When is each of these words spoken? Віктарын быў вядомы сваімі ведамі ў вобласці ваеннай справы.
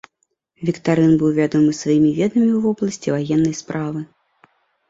Віктарын 0.69 1.11
быў 1.23 1.29
вядомы 1.39 1.75
сваімі 1.81 2.09
ведамі 2.21 2.47
ў 2.53 2.59
вобласці 2.65 3.15
ваеннай 3.17 3.55
справы. 3.63 3.99